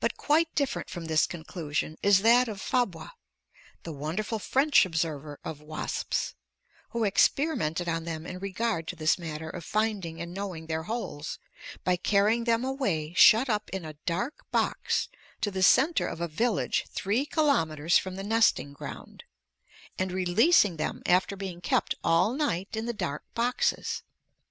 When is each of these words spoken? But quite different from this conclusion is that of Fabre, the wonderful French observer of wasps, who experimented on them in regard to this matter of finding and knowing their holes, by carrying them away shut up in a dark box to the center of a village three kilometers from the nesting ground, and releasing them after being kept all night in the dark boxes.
But 0.00 0.16
quite 0.16 0.54
different 0.54 0.88
from 0.88 1.04
this 1.04 1.26
conclusion 1.26 1.98
is 2.02 2.22
that 2.22 2.48
of 2.48 2.58
Fabre, 2.58 3.10
the 3.82 3.92
wonderful 3.92 4.38
French 4.38 4.86
observer 4.86 5.38
of 5.44 5.60
wasps, 5.60 6.32
who 6.92 7.04
experimented 7.04 7.86
on 7.86 8.04
them 8.04 8.24
in 8.26 8.38
regard 8.38 8.88
to 8.88 8.96
this 8.96 9.18
matter 9.18 9.50
of 9.50 9.62
finding 9.62 10.22
and 10.22 10.32
knowing 10.32 10.68
their 10.68 10.84
holes, 10.84 11.38
by 11.84 11.96
carrying 11.96 12.44
them 12.44 12.64
away 12.64 13.12
shut 13.12 13.50
up 13.50 13.68
in 13.74 13.84
a 13.84 13.92
dark 14.06 14.46
box 14.50 15.10
to 15.42 15.50
the 15.50 15.62
center 15.62 16.06
of 16.08 16.22
a 16.22 16.26
village 16.26 16.86
three 16.88 17.26
kilometers 17.26 17.98
from 17.98 18.16
the 18.16 18.24
nesting 18.24 18.72
ground, 18.72 19.24
and 19.98 20.12
releasing 20.12 20.78
them 20.78 21.02
after 21.04 21.36
being 21.36 21.60
kept 21.60 21.94
all 22.02 22.32
night 22.32 22.70
in 22.74 22.86
the 22.86 22.94
dark 22.94 23.22
boxes. 23.34 24.02